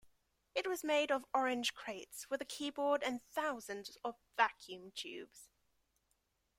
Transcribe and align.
It 0.55 0.65
was 0.65 0.83
made 0.83 1.11
of 1.11 1.27
orange 1.31 1.75
crates 1.75 2.27
with 2.27 2.41
a 2.41 2.45
keyboard 2.45 3.03
and 3.03 3.21
thousands 3.21 3.99
of 4.03 4.15
vacuum 4.35 4.91
tubes! 4.95 5.51